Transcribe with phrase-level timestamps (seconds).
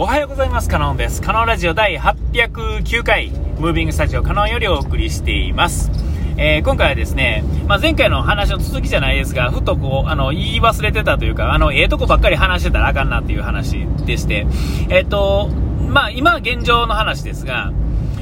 [0.00, 0.68] おはようございます。
[0.68, 1.20] カノンです。
[1.20, 5.90] カノンラジオ第809回、ムービングスタジオカノンよりお送りしています。
[6.36, 14.46] えー、今回はですね、まあ、前回の話の続きじゃないですが、ふとこう、あの、言い忘れてたというか、あの、ええー、とこばっかり話してたらあかんなっていう話でして、
[14.88, 15.48] えっ、ー、と、
[15.88, 17.72] まあ、今現状の話ですが、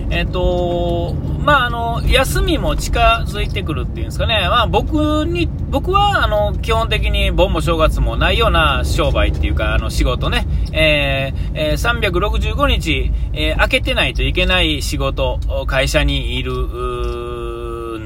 [0.08, 1.14] えっ、と、
[1.44, 16.52] まあ、あの、休みも近づいてくるっていうんですかね、まあ、僕に、僕は、あの、基本的に盆も正月もないような商売っていうか、あの、仕事ね、えー、えー、365日、えー、開けてないといけない仕事、会社にいる、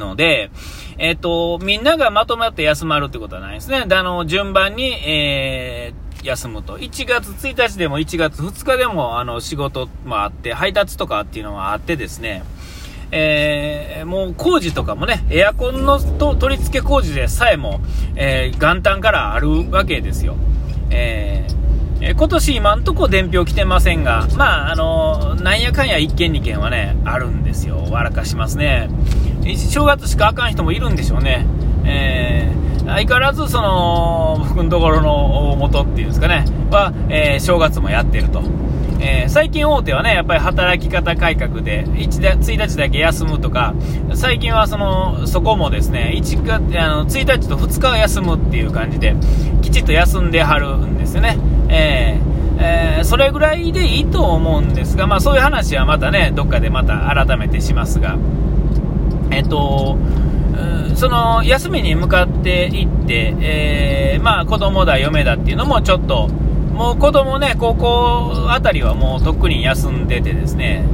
[0.00, 0.50] ので、
[0.98, 3.86] えっ、と、みんながまとまって休まるってことはないですね。
[3.88, 6.78] あの、順番に、えー、休むと。
[6.78, 12.42] 1月1日でも1月2日でもあの仕事もあって、配達とかっていうのはあってですね、
[13.12, 17.80] えー、もう工事とかもね、エアコンのと取り付け工事でさえも、
[18.16, 20.36] えー、元旦からあるわけですよ。
[20.90, 21.59] えー、
[22.00, 27.86] え今年今んとこ伝票来てませんが、まあ、あのなんやかんや1件2件はね、あるんですよ。
[27.90, 28.88] 笑かしますね。
[29.56, 31.46] 正月しかあかん人もいるんでしょうね。
[31.84, 38.42] えー相変わらずその僕のところの大元っていうんですかねは、えー、正月もやってると、
[39.00, 43.74] えー、最近大手はねやっぱり働き方改革で 1, 1日だけ休むとか
[44.14, 49.14] 最近はそのそこもですね 1, 月あの1日と2日は休むっていう感じで
[49.62, 51.36] きちっと休んではるんですよね、
[51.70, 58.18] えーえー、それぐらいでいいと思うんですが、まあ、そういう話はまたねどっかでまた改めてしますが。
[59.30, 59.96] えっ、と
[61.00, 70.84] その休みに向かっていって、えー、まあ子供だ、嫁だっていうのもちょっと、もう子供ね、高校あたりはもうとっくに休んでてですね、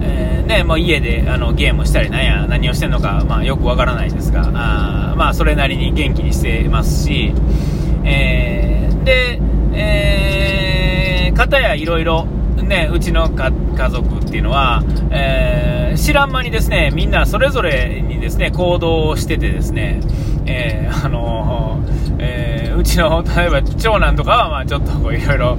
[0.00, 7.32] えー、ね、もう家であのゲームしたりなんや、何をしてるのか、まあ、よくわからないですが、あまあそれなりに元気にしてますし、
[8.04, 9.40] えー、で、
[9.74, 13.50] えー、方やいろいろ、ね、うちの家
[13.90, 20.00] 族っていうのは、えー、知らん間にですね、みんなそれぞれにですね、行動をしててですね、
[20.46, 21.82] えー、あの
[22.18, 25.58] えー、うちの、例えば長男とかは、まあちょっとこういろいろ、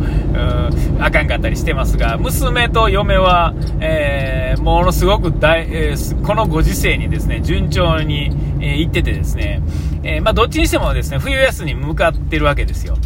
[1.00, 8.31] あかんかったりしてますが、娘と嫁は、えー、ものすごく大、えー、このご時世にですね、順調に、
[8.62, 9.62] えー、行っててですね、
[10.03, 12.97] えー、まあどっちにしてもですね、冬休みに向かってるわけですよ。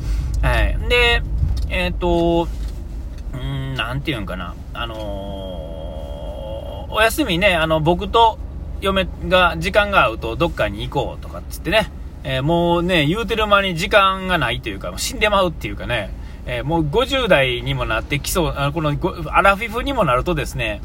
[0.41, 0.77] はい。
[0.89, 1.21] で、
[1.69, 2.47] えっ、と、
[3.75, 8.39] なんていうんかな、あのー、お休みね、あの、僕と
[8.81, 11.91] 嫁が時間が合うとどっかに行こうとかっつってね、
[12.23, 16.11] えー、もうね、言うてる間に時間がないというか、死んでまうっていうかね、
[16.45, 18.95] えー、もう50代にもなってきそう、あこの
[19.31, 20.81] アラフィフにもなるとですね、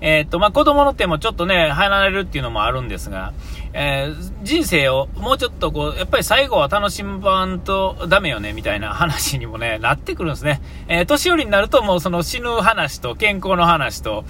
[0.00, 3.32] え、っと、まあ、子供の手もちょっとね、離れるっていうのもあるんですが、
[3.74, 10.60] えー、人生をもうちょっとこう、やっぱり最後は楽しむばんとダメよね、みたいな話にもね、 なってくるんですね。
[10.88, 14.24] えー、年寄りになるともうその死ぬ話と健康の話と、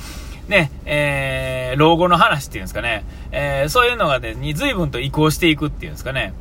[0.49, 6.35] ね、えー、老後の話っていうんですかね、え、そういうのがね、に随分と移行していくっていうんですかね。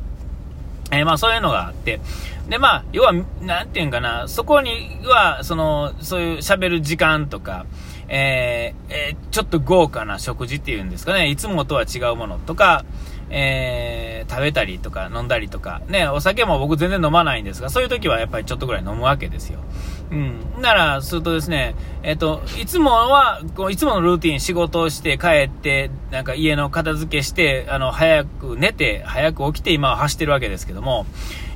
[0.90, 2.00] え、まあそういうのがあって、
[2.48, 7.66] で、まあ、要は、なんていうんかな、そこには、その、そういう喋る時間とか、
[8.14, 12.84] えー、えー、ちょっと豪華な食事っていうんですかね、いつもとは違うものとか、
[13.30, 19.60] えー、食べたりとか飲んだりとか、ね、お酒も僕全然飲まないんですが、そういう時はやっぱりちょっとぐらい飲むわけですよ。
[20.10, 20.60] うん。
[20.60, 31.06] なら、するとですね、えっ、と、いつもは、こういつものルーティン、仕事をして帰って、なんか家の片付けして、あの、早く寝て、早く起きて今は走ってるわけですけども、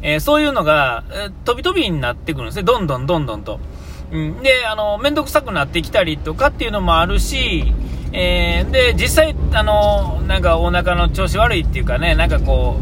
[0.00, 2.62] え、そういうのが、えー、飛び飛びになってくるんですね。
[2.62, 3.60] どんどんどんどんと。
[4.12, 4.42] うん。
[4.42, 7.72] で、あの、めんどくさくなってきたりとかっていうのもあるし、
[8.12, 12.78] えー、で、実際、あの、なんかお腹の調子悪いっていうかね、なんかこ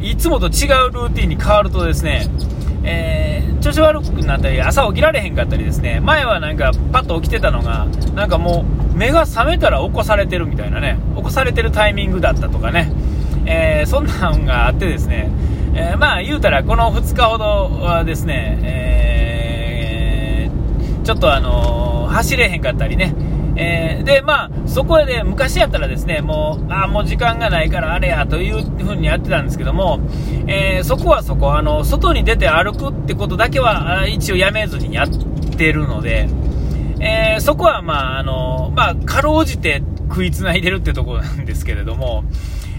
[0.00, 2.28] う、いつもと違うルーティンに変わるとですね、
[2.84, 12.92] えー、調子悪くなったり、朝起きられへんかったりですね、前はなんかパッと起きてたのが、なんかもう目が覚めたら起こされてるみたいなね、起こされてるタイミングだったとかね、
[13.46, 15.30] えー、そんなんがあってですね、
[15.74, 17.44] え、まあ言うたらこの2日ほど
[17.82, 19.23] はですね、え、
[21.04, 23.14] ちょっとあの走れへんかったりね、
[23.56, 30.00] えー、で、まあ、そこで、昔やったらですね、もう、あもう時間がないからあれやというふうにやってたんですけども、
[30.46, 35.08] えー、そこはそこ、あの、外に出て歩くってことだけは、一応やめずにやっ
[35.56, 36.28] てるので、
[37.00, 42.24] えー、そこは、まあ、あの、まあ、かろうじて食いつないでるってとこなんですけれども、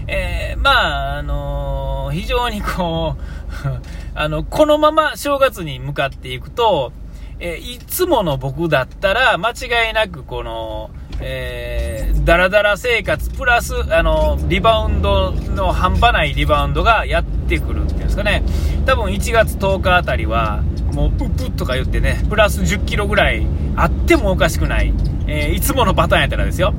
[0.08, 3.22] え、まあ、あの非常にこう
[4.14, 6.92] あの、このまま正月に向かっていくと、
[7.38, 10.90] えいつもの僕だったら、間違いなくこの、
[11.20, 18.42] えー、だらだら生活、プラス、あの、リバウンドの半端ないリバウンドがやってくるっていうんですかね。
[18.86, 20.62] 多分1月10日あたりは、
[20.92, 23.46] もう、うぷとか言ってね、プラス10キロぐらい
[23.76, 24.94] あってもおかしくない、
[25.26, 26.74] えー、いつものパターンやったらですよ。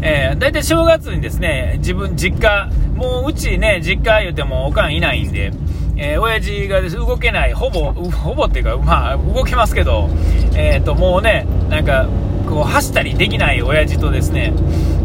[0.00, 5.52] えー、大体正月にですね、自分、実家、もううちね、実家言うてもおかんいないんで、
[5.98, 10.08] えー、親父がです動けない、ほぼ、ほぼっていうか、まあ、動けますけど、
[10.54, 12.08] えっ、ー、と、もうね、なんか、
[12.48, 14.52] こう、走ったりできない親父とですね、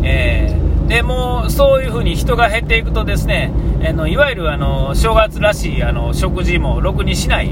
[0.04, 3.52] えー、でもうそういうふうに人が減っていくとですね、
[3.88, 7.50] あのいわゆるあの正月らしいあの食事もろくにしない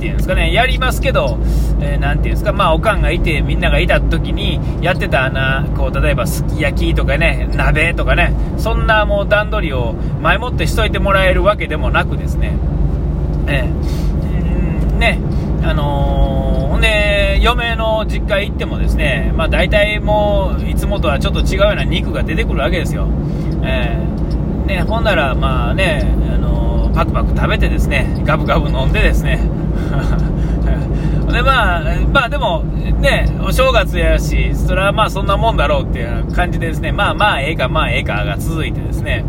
[0.00, 1.38] ていうんですかね、やりますけど、
[1.80, 12.56] えー、ていうんですか、まあ、おかんがいて、みんながいた時にやってたな、こう、例えばすき焼きとかね、鍋とかね、そんなもう段取りを前もってしといてもらえるわけでもなくですね、
[13.46, 15.18] えー、ね、
[15.62, 23.06] あのー、ほんで、嫁の実家行ってもですね、まあ、大体もう、いつもとはちょっと違うような肉が出てくるわけですよ。
[23.62, 26.02] えー、ね、ほんなら、まあね、
[26.34, 29.40] あのー、パクパク食べてですね、ガブガブ飲んでですね、
[31.32, 31.82] でまあ、
[32.12, 39.24] まあでも、ね、お正月やし、それはまあそんなもんだろうっていう感じでですね、まあまあええか、まあええかが続いてですね、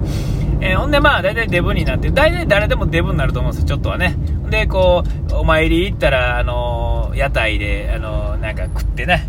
[0.61, 4.15] えー、ほんでまあ大体デブになって、大体誰でもデブになると思うんですよ、ちょっとはね。
[4.49, 9.27] で、こう、お参り行ったら、あのー、屋台で、あのー、なんか食ってね、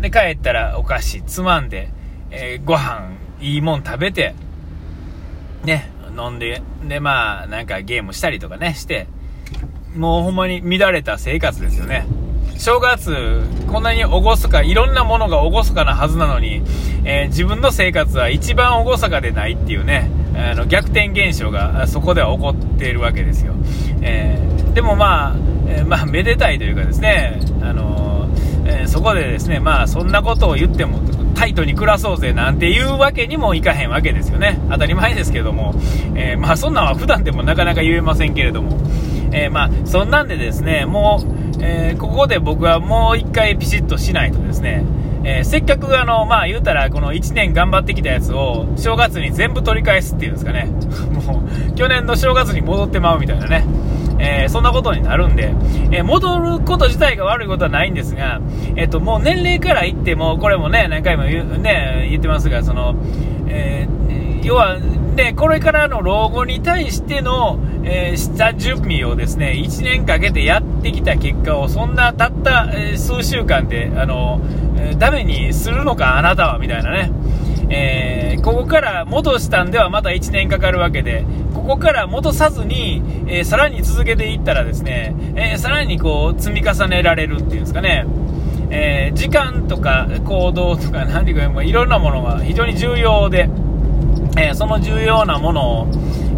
[0.00, 1.90] で、帰ったらお菓子つまんで、
[2.30, 4.34] えー、ご飯、いいもん食べて、
[5.64, 9.06] ね、飲んで、で、まあ、なんかゲームしたりとかね、して、
[9.94, 12.06] もうほんまに乱れた生活ですよね。
[12.56, 16.62] 正月、こんなに厳か、いろんなものが厳かなはずなのに、
[17.04, 23.54] えー、自分の生活は一番厳かでないっていうね、あの逆転現象がそこでは起こっているわけですよ。
[24.02, 25.36] えー、でもまあ、
[25.68, 28.28] えー、まあ、めでたいというかですね、あの
[28.66, 31.00] えそこでですね、まあ、そんなことを言っても、
[31.34, 34.58] タイトに暮らそうぜなんていうわけにもいかへんわけですよね。
[34.70, 35.74] 当たり前ですけども。
[36.14, 38.78] えまあ、そんなんは普段でもなかなか言えませんけれども。
[39.34, 44.84] えまあ、そんなんでですね、もう、えここで僕はもう一回ピシッとしないとですね、
[45.24, 50.68] えー、せっかくあの、まあ言うたら、この1年頑張ってきたやつを、正月に全部取り返すっていうんですかね。
[51.26, 53.64] もう、去年の正月に戻ってまうみたいなね。
[54.18, 55.52] えー、そんなことになるんで、
[55.90, 58.40] えー、戻ること自体が悪いことはないんですが、
[58.76, 62.94] えっ、と、もう年齢から言っても、これもね、何回も言,、ね、言ってますが、その、
[63.48, 63.88] え
[64.44, 74.40] 要は、ね、これからの老後に対しての、えー、下準備をですね、1年かけてやってきた結果を、そんなたった、えー、数週間で、あの、
[74.76, 77.10] えー、ダメにするのか、あなたは、みたいなね。
[77.70, 81.24] えー、ここから戻したんではまた1年かかるわけで、
[81.54, 88.04] ここから戻さずに、えー、さらに続けていったらですね、えー、さらにこう積み重ねられるっていうんですかね、
[88.70, 93.48] え時間とか行動とか何ていうか、いろんなものが非常に重要で、
[94.36, 95.86] えー、その重要なものを、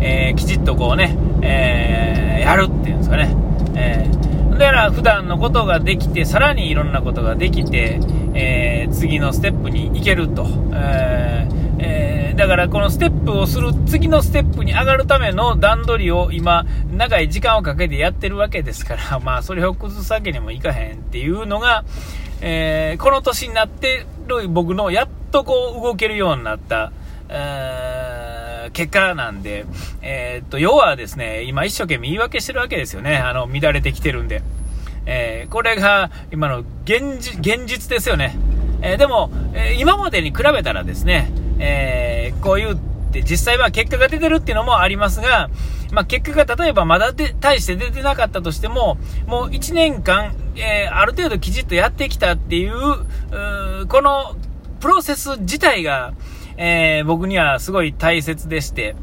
[0.01, 3.35] えー、きちっとこうね、えー、やるっていうんですかね。
[3.75, 8.01] えー、だから普段のことができて、さらにいろんなことができて、
[8.35, 10.47] え次のステップに行けると。
[10.73, 11.49] え
[11.79, 12.07] え
[12.37, 21.85] だからこのステップをする、次のステップに上がるための段取りを今、長い時間をかけてやってるわけですから、 まあそれを崩すわけにもいかへんっていうのが、
[22.43, 26.93] えこの年になってる僕のやっとこう動けるようになった、
[27.29, 29.67] えー、結果なんで、
[30.03, 33.17] えー、っと、要はですね、今一生懸命言い訳してるわけですよね。
[33.17, 34.43] あの、乱れてきてるんで。
[35.07, 38.37] えー、これが今の現実現実ですよね。
[38.83, 42.79] えー、でも、えー、今までに比べたらですね、えこういうっ
[43.17, 45.49] て実際は結果が出てるっていうのもありますが、
[45.93, 54.37] まあ、結果が例えばまだで大して出てなかったとしても、もう1年間、えある程度きちっとやってきたっていう、うこの
[54.81, 56.13] プロセス自体が、
[56.57, 58.97] えー、僕にはすごい大切でして、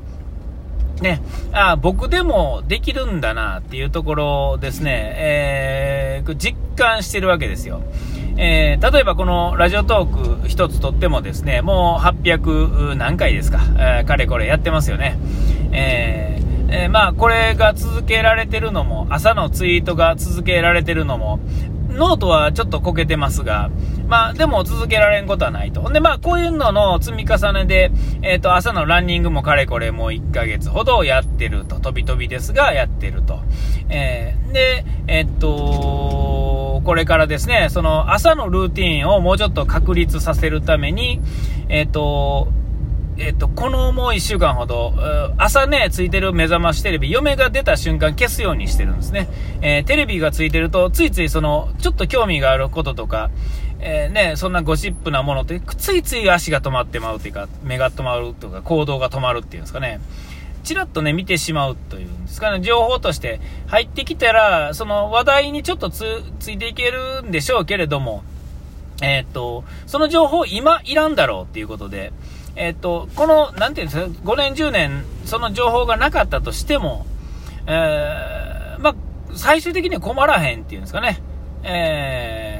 [1.01, 7.81] ね、あ僕でもできるんだなっていうところですね、えー、実感してるわけですよ。
[8.35, 15.19] えー、例えばこのラジオトーク一つとってもですね、もう800何回ですか、えー、かれこれやってますよね。
[15.71, 21.39] えー、えー、まあこれが続けられてるのも、朝のツイートが続けられてるのも、
[21.89, 23.69] ノートはちょっとこけてますが、
[24.07, 25.89] まあ、でも続けられんことはないと。
[25.91, 27.91] で、まあ、こういうのの積み重ねで、
[28.21, 31.79] えっ、ー、と、朝のランニングもかれこれもう1ヶ月ほどやってると。
[31.79, 33.41] 飛び飛びですが、やってると。
[33.89, 41.21] えー、で、えっ、と、これからですね、その朝のルーティンをもうちょっと確立させるために、
[41.69, 42.49] えっ、と、
[43.17, 44.93] えっと、このもう1週間ほど、
[45.37, 49.27] 朝ね、ついてる目覚ましテレビ、嫁が出た瞬間消すようにしてるんですね。
[49.61, 53.29] えー、テレビがついてると、ついついその、ちょっと興味があることとか、
[53.85, 59.99] えー、ね、そんなゴシップなものって、ついつい足が止まってまうというか、目が止まるとか、行動が止まるっていうんですかね。
[60.63, 66.05] ちらっとね、見てしまうというんですかね、情報として入ってきたら、その話題にちょっとつ、
[66.47, 68.23] いていけるんでしょうけれども、
[69.01, 72.13] えー、っと、その情報今いらんだろうっていうことで、
[72.55, 77.05] えー、っと、この、なんていうんですか、5年、10年、その情報がなかったとしても、
[77.67, 78.95] えー、まあ、
[79.35, 81.21] 最終的には困らへんっていうんですかね、
[81.63, 82.52] えー、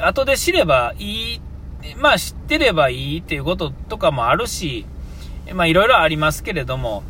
[0.00, 1.40] 後で知ればいい、
[1.96, 4.86] まあ知ってればいいっていうこととかもあるし、
[5.54, 7.02] まあいろいろありますけれども、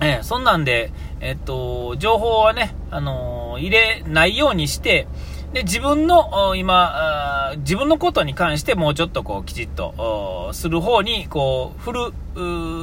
[0.00, 5.06] えー、そんなんで、えっと、情報はね、あのー、入れないようにして、
[5.52, 11.92] で、自分の、今、自分のことに関してもうちょっとこう、きちっと、する方に、こう、振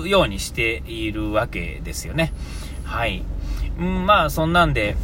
[0.04, 2.32] るようにしているわけですよね。
[2.86, 3.24] はい。
[3.78, 4.96] うん、まあ、そんなんで、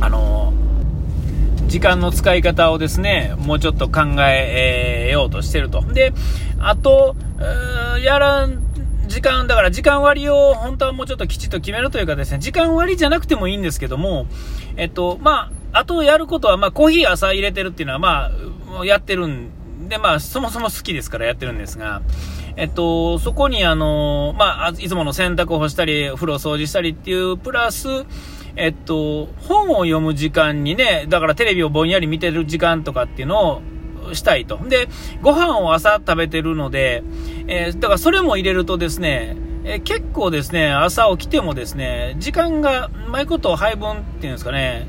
[0.00, 0.52] あの
[1.72, 5.80] 時間の使い方をですね、もうちょっと考えようとしてると。
[5.80, 6.12] で、
[6.60, 7.16] あと、
[8.04, 8.62] やらん、
[9.06, 14.26] 時間、だから時間割を本当はもうちょっときちっと決めるというかですね、時間割じゃなくてもいいんですけども、
[14.76, 18.30] えっと、まあ、あとやることは、まあ、コーヒー朝入れてるっていうのは、ま
[18.78, 22.02] あ、やってるんで、まあ、そもそも好きですからやってるんですが、
[22.56, 28.04] えっと、そこにあの、まあ、いつもの洗濯を干したり、風呂掃除したりっていう、プラス、
[28.56, 33.62] えっと、本を読む時間にね、だからテレビをぼんやり見てる時間とかっていうのを
[34.14, 34.58] したいと。
[34.68, 34.88] で、
[35.22, 37.02] ご飯を朝食べてるので、
[37.46, 44.86] えー、だからそれも入れるとですね、えー、結構ですね、朝起きてもですね、時間がうまいことを配分っていうんですかね、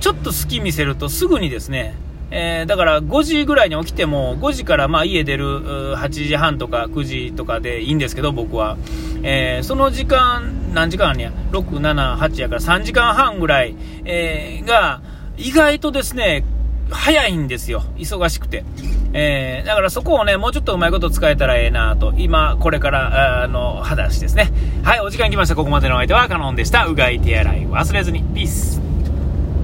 [0.00, 1.94] ちょっと好き見せるとすぐにですね、
[2.30, 8.76] えー、だから5時ぐらいに起きても、5時からまあ家出る8時半とか9時とかでいいんですけど、僕は。
[9.22, 15.00] えー、その時間、何時間あるんや ?6、7、8やから3時間半ぐらい、えー、が、
[15.36, 16.44] 意外とですね、
[16.90, 17.82] 早いんですよ。
[17.96, 18.64] 忙しくて。
[19.12, 24.52] えー、だからそこをね、もうちょっとうまいこと使えたらええなと、今、これから、あの、話ですね。
[24.82, 25.56] はい、お時間来ました。
[25.56, 26.86] ここまでのお相手はカノンでした。
[26.86, 28.22] うがい手洗い忘れずに。
[28.22, 28.85] ピース。